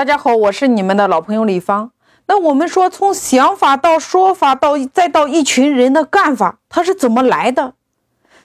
[0.00, 1.90] 大家好，我是你们的老朋友李芳。
[2.24, 7.74] 那我们说，从想法到说法，到再到一群人的干法，它是怎么来的？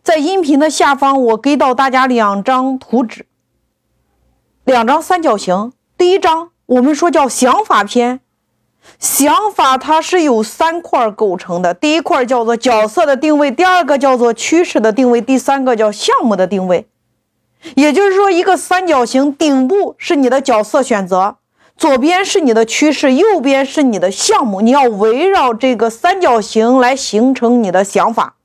[0.04, 3.26] 在音频的下方，我给到大家两张图纸，
[4.66, 5.72] 两张三角形。
[5.98, 8.20] 第一张，我们说叫想法篇。
[9.00, 16.90] 想法它是由三块构成的，第一块叫做角色的定位，第二个叫做趋势的定位，第三个叫项目的定位。
[17.76, 21.38] 也就是说，一个三角形顶部是你的角色选择，
[21.78, 24.62] 左边是你的趋势，右边是你的项目。
[24.62, 28.36] 你要围绕这个三角形来形成你的想法。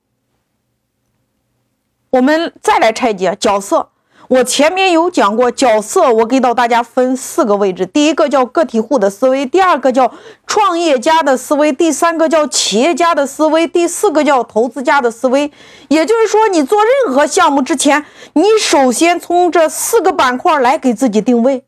[2.10, 3.90] 我们再来拆解角色。
[4.28, 7.84] 我前面有讲过角色，我给到大家分四个位置。
[7.84, 10.12] 第一个叫个体户的思维，第二个叫
[10.46, 15.50] 创业家的思维，第三个叫企业家的思维，第四个叫投资家的思维。
[15.88, 21.64] 也就是说，你做任何项目之前，你首先从这四个板块来给自己定位，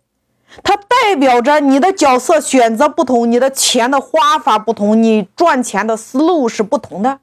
[0.63, 7.21] 它代表着你的角色选择不同，你的钱的花法不同，你赚钱的思路是不同的。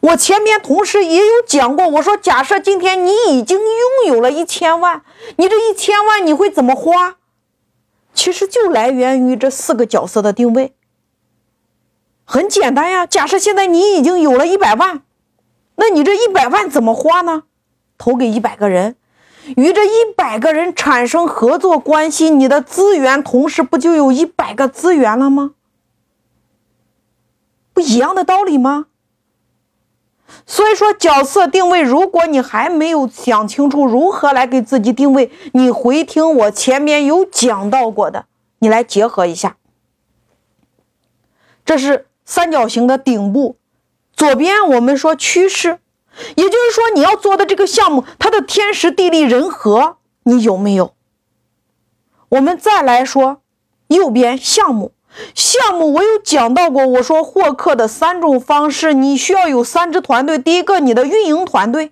[0.00, 5.02] 我前面同时也有讲过，我说假设今天你已经拥有了一千万，
[5.36, 7.16] 你这一千万你会怎么花？
[8.12, 10.74] 其实就来源于这四个角色的定位。
[12.26, 15.02] 很简单呀，假设现在你已经有了一百万，
[15.76, 17.44] 那你这一百万怎么花呢？
[17.96, 18.96] 投给一百个人，
[19.56, 25.52] 与这一百个人产生合作关系，你的资源同时不就有一百个资源了吗？
[27.72, 28.86] 不一样的道理吗？
[30.46, 38.26] 所以说，角色定位，如果你还没有想清楚如何来给自己定位，你回听我前面有讲到过的，
[38.60, 39.56] 你来结合一下。
[41.64, 43.56] 这是三角形的顶部，
[44.14, 45.78] 左边我们说趋势，
[46.36, 50.94] 也就是说你要做的这个项目，它的天时地利人和你有没有？
[52.30, 53.40] 我们再来说
[53.88, 54.92] 右边项目。
[55.32, 60.36] 项目我有讲到过，我说获客的三种方式，你需要有三支团队。
[60.38, 61.90] 第一个，你的运营团队；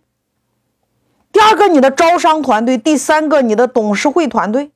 [1.31, 4.73] 第二个，你的招商团队；第三个，你的董事会团队。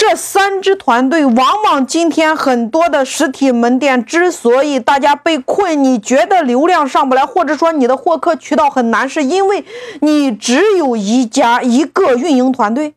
[0.00, 9.62] 这三支团队，往往今天很多的实体门店之所以大家被困，你觉得流量上不来，或者说你的获客渠道很难，是因为
[10.00, 12.94] 你只有一家一个运营团队，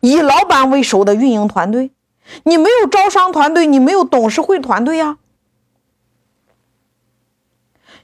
[0.00, 1.92] 以老板为首的运营团队。
[2.42, 5.18] 你没有招商团队，你没有董事会团队呀。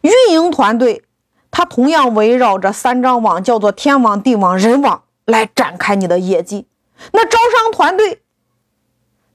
[0.02, 1.02] 运营团队，
[1.50, 6.68] 它同样围绕着三张网，叫做天网、地网、人网来展开你的业绩。
[7.12, 8.20] 那招商团队，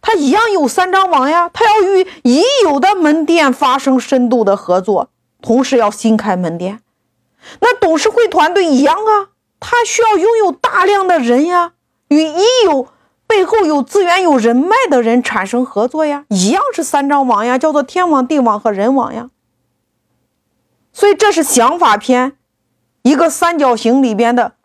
[0.02, 5.10] 他一样有三张网呀，他要与已有的门店发生深度的合作，
[5.42, 6.82] 同时要新开门店。
[7.60, 9.30] 那董事会团队一样啊，
[9.60, 11.74] 他需要拥有大量的人呀，
[12.10, 12.88] 与已有。
[13.28, 19.30] 背后有资源、有人脉的人产生合作呀，一样是三张网呀，叫做天网、地网和人网呀。
[20.92, 22.36] 所以这是想法篇，
[23.04, 24.56] 一个三角形里边的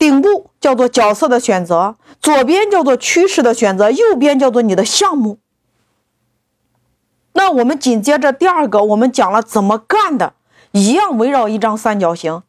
[0.00, 5.36] 顶部叫做角色的选择，左边叫做趋势的选择，右边叫做你的项目。
[7.34, 10.32] 那我们紧接着第二个，我们讲了怎么干的，
[10.72, 12.42] 一样围绕一张三角形，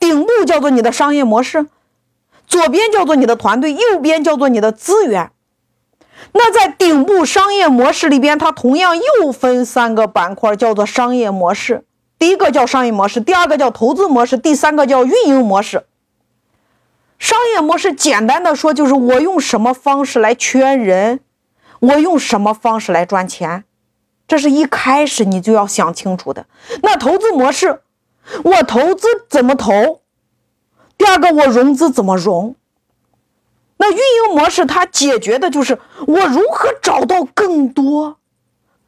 [0.00, 1.68] 顶部叫做你的商业模式。
[2.48, 5.30] 左边叫做你的团队，右边叫做你的资源。
[6.32, 11.84] 那在顶部商业模式里边，它同样又分三个板块，叫做商业模式。
[12.18, 15.84] 第一个叫商业模式，第二个叫投资模式，第三个叫运营模式。
[17.18, 21.20] 商业模式简单的说，就是我用什么方式来圈人，
[21.80, 23.64] 我用什么方式来赚钱，
[24.26, 26.46] 这是一开始你就要想清楚的。
[26.82, 27.80] 那投资模式，
[28.44, 30.00] 我投资怎么投？
[30.96, 32.54] 第二个，我融资怎么融？
[33.78, 38.16] 那运营模式它解决的就是我如何找到更多、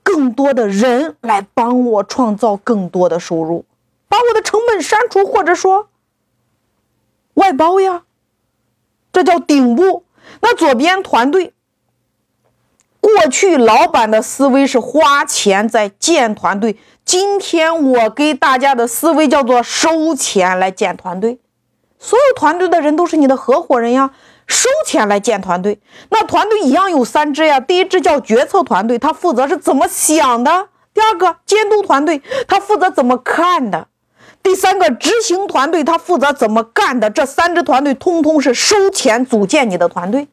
[0.02, 3.64] 更多的人来帮我创造更多的收入，
[4.08, 5.88] 把我的成本删除，或者说
[7.34, 8.02] 外包呀，
[9.12, 10.04] 这叫顶部。
[10.41, 11.53] 那左边团队，
[13.01, 21.41] 过去老板的思维是花钱在建团队，今天我给大家的思维叫做收钱来建团队。
[21.98, 24.12] 所有团队的人都是你的合伙人呀，
[24.47, 25.80] 收钱来建团队。
[26.09, 33.89] 那团队一样有三支呀，第一支叫决策团队，他负责是怎么想的；第二个监督团队，他负责怎么看的；
[34.42, 37.10] 第三个执行团队，他负责怎么干的。
[37.10, 40.28] 这三支团队通通是收钱组建你的团队。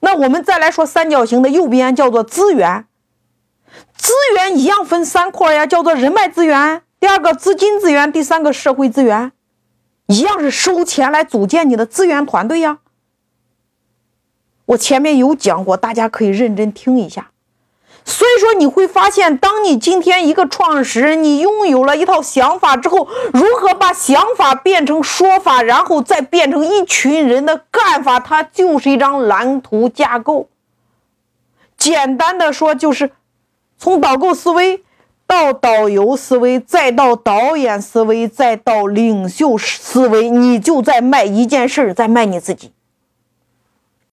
[0.00, 2.86] 那我们再来说三角形的右边叫做资源，
[3.96, 9.32] 资源一样分三块呀，叫做人脉资源，第二个资金资源，第三个社会资源。
[10.06, 12.80] 一样是收钱来组建你的资源团队呀，
[14.66, 17.30] 我前面有讲过，大家可以认真听一下。
[18.04, 30.48] 所以说，你会发现，当你今天一个创始人，你拥有了一套想法之后，如何把想法变成说法，然后再变成一群人的干法，它就是一张蓝图架构。
[31.76, 33.10] 简单的说，就是
[33.78, 34.82] 从导购思维
[35.26, 42.72] 到导游思维，再到导演思维，再到领袖思维，你就在卖一件事，在卖你自己。